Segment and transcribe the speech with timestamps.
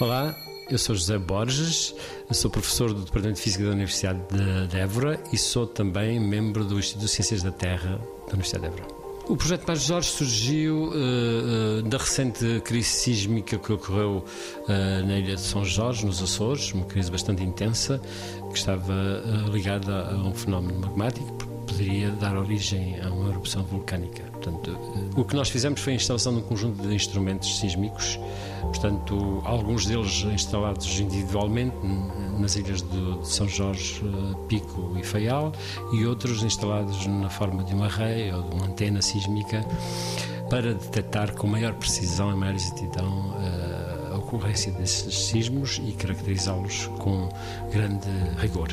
[0.00, 0.34] Olá,
[0.70, 1.94] eu sou José Borges,
[2.32, 4.18] sou professor do Departamento de Física da Universidade
[4.66, 8.72] de Évora e sou também membro do Instituto de Ciências da Terra da Universidade de
[8.72, 8.94] Évora.
[9.28, 14.24] O projeto Paz Jorge surgiu uh, uh, da recente crise sísmica que ocorreu
[14.64, 18.00] uh, na ilha de São Jorge, nos Açores, uma crise bastante intensa,
[18.50, 18.94] que estava
[19.52, 24.22] ligada a um fenómeno magmático, poderia dar origem a uma erupção vulcânica.
[24.32, 24.76] Portanto,
[25.16, 28.18] o que nós fizemos foi a instalação de um conjunto de instrumentos sísmicos,
[28.62, 31.76] portanto, alguns deles instalados individualmente
[32.38, 35.52] nas ilhas de São Jorge, eh, Pico e Faial,
[35.92, 39.64] e outros instalados na forma de um array ou de uma antena sísmica
[40.48, 43.89] para detectar com maior precisão e maior exatidão eh,
[44.30, 47.28] ocorrência desses sismos e caracterizá-los com
[47.72, 48.08] grande
[48.38, 48.68] rigor.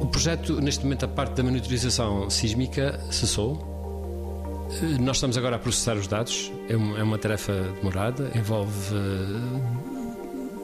[0.00, 3.70] O projeto, neste momento, a parte da monitorização sísmica cessou.
[4.82, 6.50] Eh, nós estamos agora a processar os dados.
[6.68, 9.91] É uma, é uma tarefa demorada, envolve uh,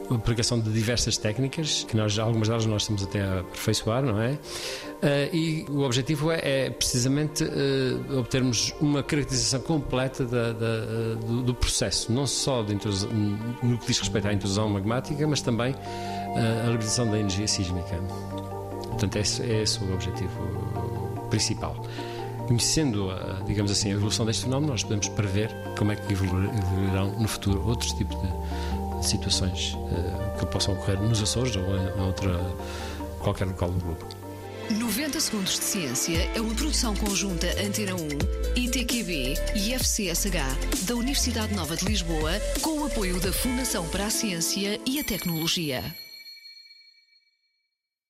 [0.09, 4.19] a aplicação de diversas técnicas, que nós, algumas delas nós estamos até a aperfeiçoar, não
[4.19, 4.31] é?
[4.31, 11.43] Uh, e o objetivo é, é precisamente uh, obtermos uma caracterização completa da, da, do,
[11.43, 15.73] do, processo, não só no que diz respeito à intrusão magmática, mas também
[16.35, 17.97] a libertação da energia sísmica.
[18.89, 21.75] Portanto, esse, é esse o objetivo principal.
[22.47, 23.09] Conhecendo,
[23.45, 27.65] digamos assim, a evolução deste fenómeno, nós podemos prever como é que evoluirão no futuro
[27.65, 28.27] outros tipos de
[29.01, 32.39] situações uh, que possam ocorrer nos Açores ou em outra,
[33.19, 34.07] qualquer local do globo.
[34.69, 38.07] 90 Segundos de Ciência é uma produção conjunta Antena 1,
[38.55, 44.09] ITQB e FCSH da Universidade Nova de Lisboa, com o apoio da Fundação para a
[44.11, 45.83] Ciência e a Tecnologia.